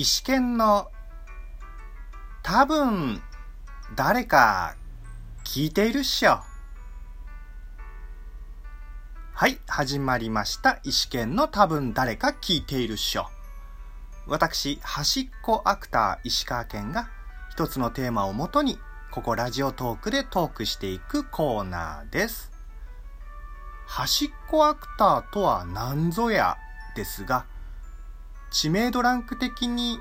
[0.00, 0.92] 石剣の
[2.44, 3.20] 多分
[3.96, 4.76] 誰か
[5.44, 6.38] 聞いているっしょ。
[9.32, 10.78] はい、始まりました。
[10.84, 13.26] 石剣の多分誰か聞いているっしょ。
[14.28, 17.10] 私、端っこアクター石川県が
[17.50, 18.78] 一つのテーマをもとに、
[19.10, 22.52] ここラジオトークでトークしていくコーナーです。
[23.88, 26.56] 端っこアクターとは何ぞや
[26.94, 27.46] ですが、
[28.50, 29.98] 知名度ランク的に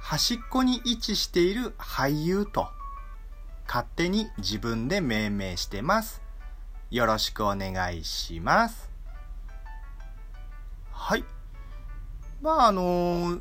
[0.00, 2.68] 端っこに位置している俳優と
[3.66, 6.22] 勝手に自分で命名してます。
[6.90, 8.90] よろしくお願いします。
[10.92, 11.24] はい。
[12.40, 13.40] まああの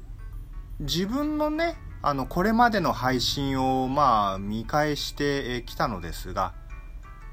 [0.79, 6.53] 自分のね、あの、これまでの配信をまあ見返してきたのですが、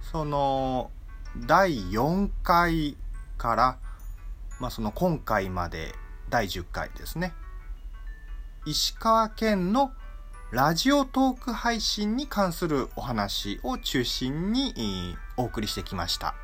[0.01, 0.91] その、
[1.37, 2.97] 第4回
[3.39, 3.79] から、
[4.61, 5.95] まあその今回まで
[6.33, 7.35] 第10回ですね。
[8.65, 9.93] 石川県の
[10.51, 16.35] ラジオトーク配信に関するお話を中心にお送りしてきました。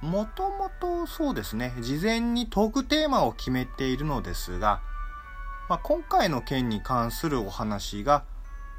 [0.00, 4.80] もともとそうですね、事前にトークテーマを決めているのですが、
[5.68, 8.24] まあ、今回の件に関するお話が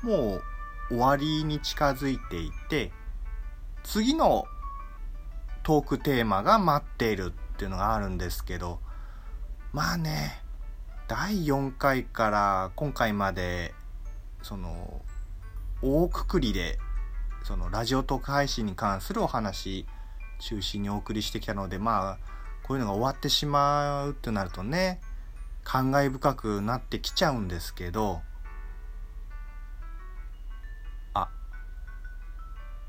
[0.01, 0.41] も
[0.89, 2.91] う終わりに近づいていて、
[3.83, 4.45] 次の
[5.61, 8.79] トークテーマが待っているっていうのがあるんですけど、
[9.73, 10.39] まあね、
[11.07, 13.73] 第4回から今回まで、
[14.43, 15.01] その、
[15.81, 16.77] 大くくりで、
[17.43, 19.87] そのラジオトーク配信に関するお話
[20.37, 22.17] 中心にお送りしてきたので、まあ、
[22.61, 25.01] こういうのが終わってしまうってなるとね、
[25.63, 28.21] 感慨深くなってきちゃうんですけど、
[31.15, 31.29] あ、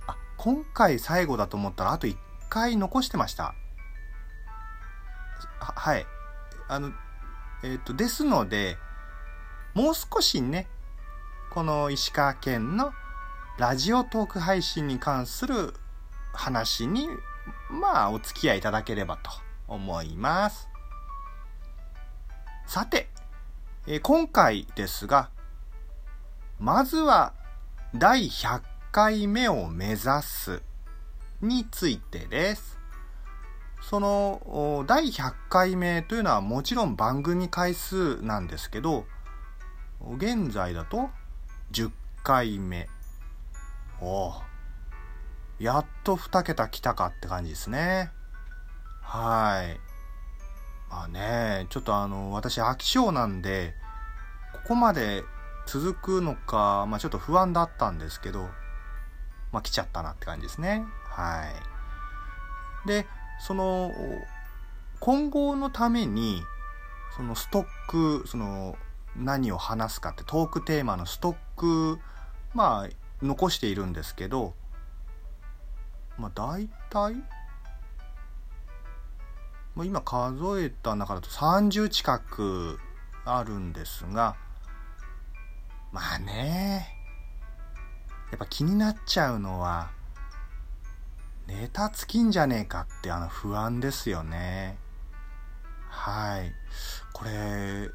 [0.07, 2.15] あ、今回最後だと思ったらあと1
[2.51, 3.55] 回残してました。
[5.61, 6.07] ははい。
[6.69, 6.93] あの、
[7.63, 8.79] えっ、と、ですので、
[9.75, 10.67] もう少しね、
[11.51, 12.93] この石川県の
[13.59, 15.75] ラジオトーク配信に関する
[16.33, 17.09] 話に、
[17.71, 19.31] まあ、お付き合いいただければと
[19.69, 20.69] 思います。
[22.67, 23.09] さて、
[23.87, 25.31] えー今回ですが、
[26.59, 27.35] まずは
[27.95, 30.63] 第100回目を目指す
[31.41, 32.79] についてです。
[33.91, 39.05] その第100回目というのはもちろん番組回数なんですけど、
[40.17, 41.11] 現在だと
[41.73, 41.91] 10
[42.23, 42.89] 回目。
[44.01, 44.43] おお
[45.59, 48.11] やっと2桁来たかって感じですね。
[49.03, 49.79] はい。
[50.91, 53.75] まあね、ちょっとあの、私飽き性なんで、
[54.55, 55.23] ここまで
[55.67, 58.49] 続くのか、まあちょっと不安だったんですけど、
[59.53, 60.85] まあ来ちゃったなって感じですね。
[61.05, 61.45] は
[62.85, 62.89] い。
[62.89, 63.07] で、
[63.41, 63.93] その、
[65.01, 66.43] 今後のために、
[67.17, 68.77] そのストック、その、
[69.17, 72.01] 何を話すかってトークテーマのストック、
[72.53, 74.55] まあ、残しているんですけど、
[76.19, 77.15] まあ大体、
[79.75, 82.79] まあ、今数えた中だと30近く
[83.25, 84.37] あるんですが、
[85.93, 86.89] まあね、
[88.31, 89.91] やっぱ気になっちゃうのは、
[91.47, 94.79] ネタ尽きんじゃねえかってあの不安ですよね。
[95.89, 96.53] はい。
[97.13, 97.91] これ、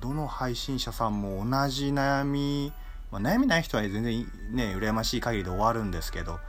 [0.00, 2.72] どの配信者さんも同じ悩み、
[3.10, 6.40] まあ、悩みない人は全然ね、羨ましい限りで終わるんですけど、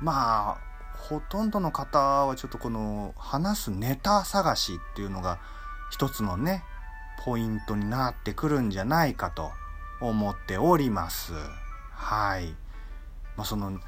[0.00, 5.38] まあ、ほとんどの方はちょっとこの話すネタ探しっていうのが
[5.90, 6.64] 一つのね、
[7.24, 9.50] ポイントになってくるんじゃないかと
[10.00, 11.32] 思っております。
[11.92, 12.54] はい。
[13.36, 13.80] まあその、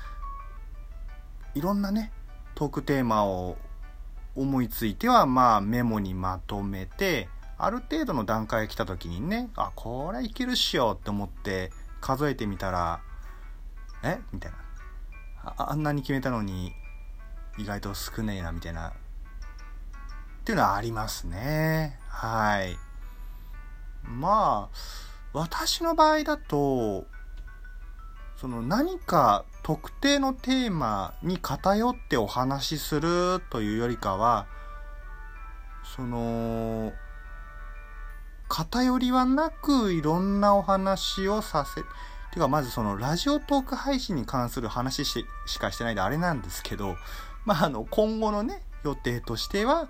[1.57, 2.13] いろんなね、
[2.55, 3.57] トークテーマを
[4.35, 11.73] 思いついてはまあメモにまとめて、ある程度の段階が来た時にね、あ、これいけるっしょって思って
[12.03, 13.01] 数えてみたら、
[14.05, 14.19] え？
[14.35, 14.59] みたいな。
[15.45, 16.75] ああんなに決めたのに
[17.57, 18.91] 意外と少ねえなみたいな。
[18.91, 18.93] っ
[20.45, 21.99] ていうのはありますね。
[22.11, 22.77] はい。
[24.05, 24.77] まあ
[25.33, 27.07] 私の場合だと
[28.37, 34.47] その何か特定のテーマに偏ってお話しするというよりかは
[35.97, 36.93] その
[38.47, 41.83] 偏りはなくいろんなお話をさせ
[42.33, 46.95] てかまずそのラジオトーク配信に関する話ししかしてないであれなんですけど、
[47.45, 49.89] まああの今後のね予定としては、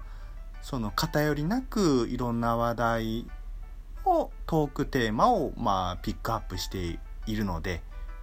[0.62, 3.26] その偏りなくいろんな話題
[4.06, 7.82] をトークテーマをまあピックアップしているので、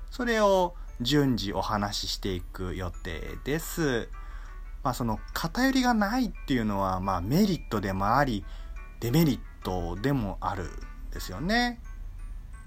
[0.10, 4.10] それを順次お話ししていく予定です。
[4.84, 8.46] まあその偏りがないっていうのはまあメリットでもあり、
[9.00, 10.70] デメリットでもあるん
[11.12, 11.82] ですよね。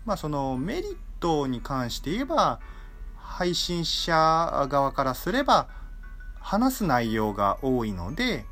[0.05, 2.61] まあそのメリットに関して言えば
[3.17, 5.69] 配信者側からすれば
[6.41, 8.47] 話す内容が多いので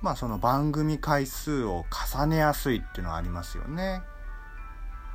[0.00, 1.84] まあその番組回数を
[2.14, 4.02] 重ねやすいっていうのはありますよね。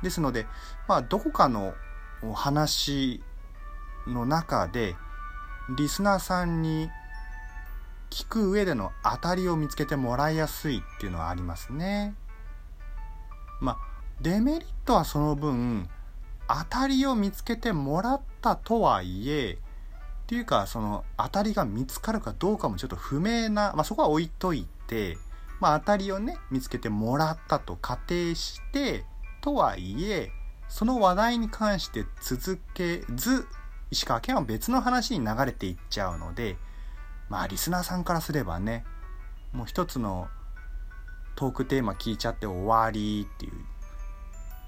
[0.02, 0.46] ですので
[0.86, 1.74] まあどこかの
[2.34, 3.22] 話
[4.06, 4.96] の中で
[5.76, 6.90] リスナーさんに
[8.10, 12.14] 聞く上での当たりを見つけてもらいやすいっていうのはありますね。
[13.60, 13.78] まあ
[14.20, 15.88] デメリットはその分
[16.48, 19.56] 当たりを見つけてもらったとはいえっ
[20.26, 25.18] ていうかその当たりが見つかるかどうかもちょっと不明な、まあ、そこは置いといて、
[25.60, 29.04] まあ、当たりをね見つけてもらったと仮定して
[29.40, 30.30] とはいえ
[30.68, 33.46] その話題に関して続けず
[33.90, 36.56] 石川県は別の話に流れていっちゃうので
[37.28, 38.84] まあリスナーさんからすればね
[39.52, 40.28] もう一つの
[41.36, 43.52] トークテーマ聞いちゃって終わりっていう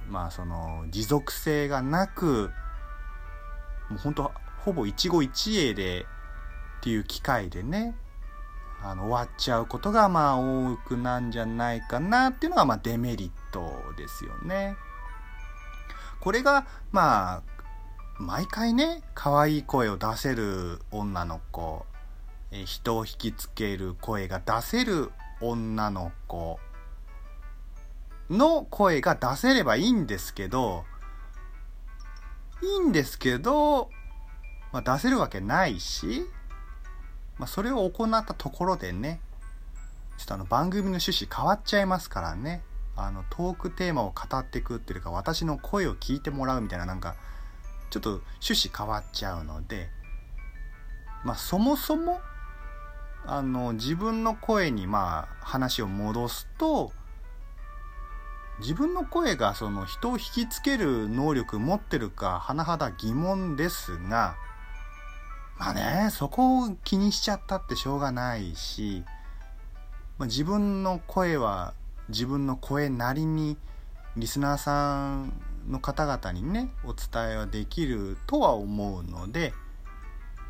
[0.08, 2.50] まあその持続性がなく
[3.90, 4.32] もう本当
[4.64, 6.06] ほぼ一期一会で
[6.80, 7.94] っていう機会でね
[8.82, 14.76] あの終わっちゃうことがまあ多くなんじゃないかなっていうのがまあデメリットですよね。
[16.20, 17.59] これがまあ
[18.20, 21.86] 毎回ね可愛い声を出せる女の子
[22.52, 26.60] え人を引きつける声が出せる女の子
[28.28, 30.84] の声が出せればいいんですけど
[32.62, 33.88] いいんですけど、
[34.70, 36.26] まあ、出せるわけないし、
[37.38, 39.22] まあ、それを行ったところでね
[40.18, 42.60] ちょっとあの番組の趣旨変わっちゃいますからね
[42.96, 47.16] あのトークテーマを語ってくっていうか私の声を聞いてもらうみたいななんか
[47.90, 49.88] ちょっと趣旨変わっちゃうので
[51.24, 52.20] まあそもそも
[53.26, 56.92] あの自分の声にまあ話を戻すと
[58.60, 64.36] 自分の声がその人を引きつける能力持ってるか甚だ疑問ですが
[65.58, 69.04] まあねそこを気にしちゃったってしょうがないし、
[70.18, 71.74] まあ、自分の声は
[72.08, 73.56] 自分の声なりに
[74.16, 75.32] リスナーさん
[75.68, 79.52] の方々にねお伝えはできるとは思うので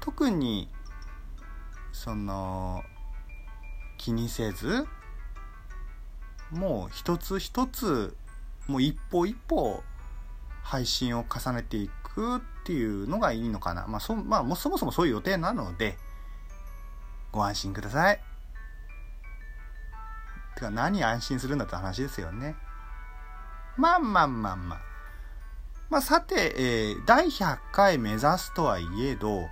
[0.00, 0.68] 特に
[1.92, 2.82] その
[3.98, 4.86] 気にせず
[6.50, 8.16] もう一つ一つ
[8.66, 9.82] もう一歩一歩
[10.62, 13.86] 配信を重ねていくっていうのがいいのかな。
[13.86, 15.98] まあそ,、まあ、もそもそもそういう予定なので
[17.32, 18.20] ご安心ください。
[20.54, 22.56] てか何安心するんだって話ですよね。
[23.76, 24.89] まあまあまあまあ。
[25.90, 29.48] まあさて、えー、第100回目指すとはいえど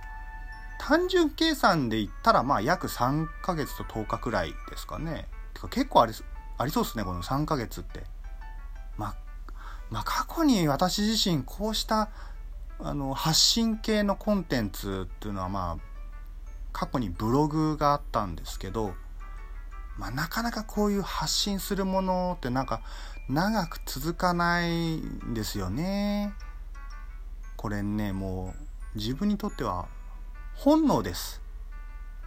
[0.79, 5.27] 単純計算で言ったらまあ約3ヶ月と10日くらいですかね。
[5.53, 6.13] てか結構あり
[6.57, 8.03] ありそうですねこの3ヶ月って。
[8.97, 9.15] まあ、
[9.89, 12.09] まあ、過去に私自身こうした
[12.79, 15.77] あの発信系のコンテンツっていうのはまあ
[16.71, 18.93] 過去にブログがあったんですけど、
[19.99, 22.81] まあ、なかなかこういう発信するものってなんか
[23.27, 26.33] 長く続かないんですよね。
[27.57, 28.55] これねも
[28.95, 29.89] う自分にとっては
[30.55, 31.41] 本能です。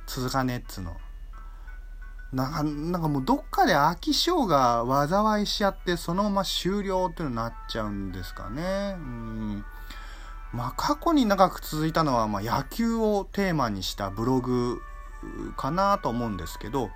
[0.06, 0.94] 続かねっつの。
[2.30, 8.96] なんかなんかもうどっかで飽き性が災いしちゃってそのまま終了っていうのになっちゃうんですかね。
[8.98, 9.64] うん。
[10.52, 14.82] まあ過去に長く続いたのは、まあ、野球をテーマにしたブログ
[15.56, 16.90] かなと思うんですけど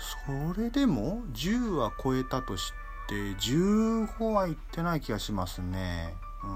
[0.00, 2.72] それでも10は超えたとし
[3.08, 6.50] て15はいってない気がしますねうん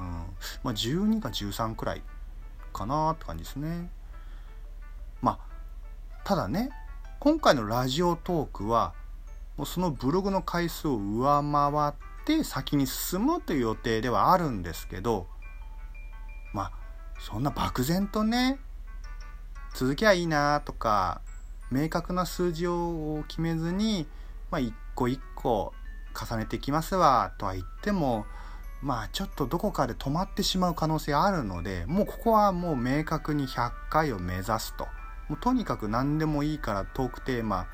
[0.63, 2.03] まあ12か13くらい
[2.73, 3.91] かなって感じですね。
[5.23, 5.39] まあ
[6.25, 6.71] ただね
[7.21, 8.93] 今回のラジオトークは
[9.57, 11.93] もうそのブログの回数を上回っ
[12.27, 15.27] て先に進むという予定ではあるんですけど
[16.53, 16.73] まあ
[17.21, 18.59] そんな漠然とね
[19.75, 21.21] 続きゃいいなとか
[21.71, 24.07] 明確な数字を決めずに、
[24.51, 25.73] まあ、一個一個
[26.15, 28.27] 重ねていきますわとは言っても
[28.83, 34.87] まあちょっとどこかで止まってしまう可能性あるのでもうここはもう明確に100回を目指すと。
[35.29, 37.67] もうとにかく何でもいいからトークテーマ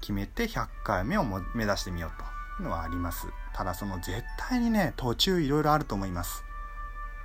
[0.00, 2.34] 決めて100回目を目指してみようと。
[2.60, 3.26] いうのはあります。
[3.52, 6.44] ただその絶対にね途中いろいろあると思います。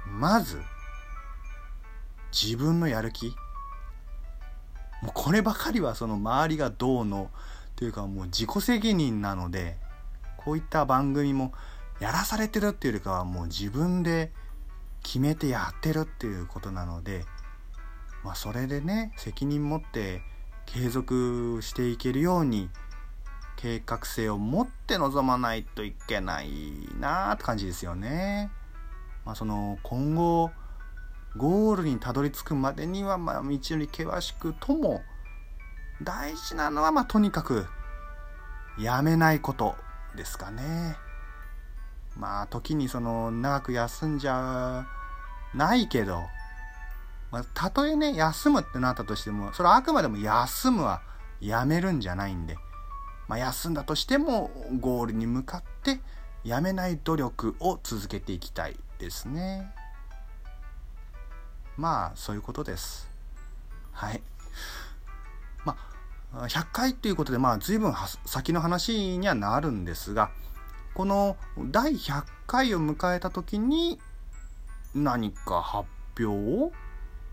[0.07, 0.61] まず
[2.31, 3.35] 自分のやる気。
[5.01, 7.29] もうこればかりはその周りがどうの
[7.75, 9.77] というかもう自己責任なので
[10.37, 11.53] こういった番組も
[11.99, 14.31] やらされてるっていうよりかはもう自分で
[15.03, 17.25] 決めてやってるっていうことなので、
[18.23, 20.21] まあ、それでね責任持って
[20.65, 22.69] 継続していけるように
[23.55, 26.49] 計画性を持って臨まないといけない
[26.99, 28.51] なって感じですよね。
[29.25, 30.51] まあ、その今後
[31.37, 35.01] ゴールにたどり着くまでにはまあ道のり険しくとも
[36.01, 37.65] 大事なのはまあとにかく
[38.79, 39.75] やめないこと
[40.15, 40.95] ですかね。
[42.17, 44.85] まあ時にその長く休んじゃ
[45.53, 46.23] ないけど、
[47.31, 51.01] まあ、たとえね休むってなったとしてもそれはあくまでも休むは
[51.39, 52.57] やめるんじゃないんで、
[53.27, 56.01] まあ、休んだとしてもゴールに向かって
[56.43, 59.73] やめない努力を続けていきたいですね。
[61.79, 63.09] まあそういうことです。
[63.93, 64.21] はい。
[65.63, 65.77] ま
[66.33, 67.93] あ100回ということでまあ随分
[68.25, 70.29] 先の話にはなるんですが
[70.93, 71.37] この
[71.71, 73.97] 第100回を迎えた時に
[74.93, 75.87] 何か発
[76.19, 76.73] 表を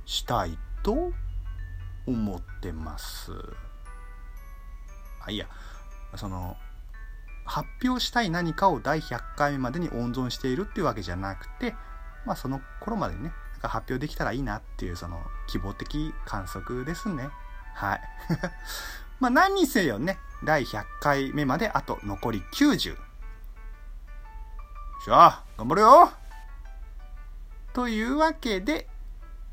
[0.05, 1.13] したいと
[2.07, 3.33] 思ってます。
[5.27, 5.49] あいや
[6.15, 6.57] その
[7.45, 11.75] 発表したい何かを第100回目までに温存しているっていうわけじゃなくて
[12.25, 13.33] まあその頃までにね
[13.67, 17.29] なんか発表できたらいいなっていうその希望的観測ですね。
[17.75, 18.01] はい。
[19.19, 22.97] まあ何にせよね、第100回目まであと残り90。
[25.05, 26.13] しゃあ、頑張るよ
[27.73, 28.89] というわけで、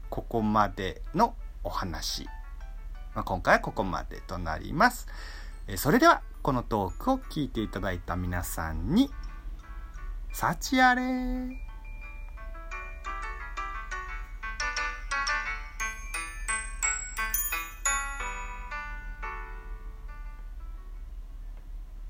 [0.09, 2.25] ここまでのお話。
[3.15, 5.07] まあ、今回はここまでとなります。
[5.67, 9.11] えそれでは、このトークを聞いていただいた皆さんに、
[10.31, 11.72] 幸あれ